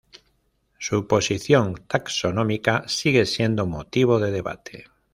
[0.79, 4.85] Su posición taxonómica sigue siendo motivo de debate.